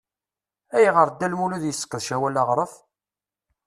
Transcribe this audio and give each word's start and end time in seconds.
Ayɣer 0.75 1.07
Dda 1.09 1.27
Lmulud 1.31 1.63
yesseqdec 1.65 2.07
awal 2.15 2.39
aɣref? 2.41 2.73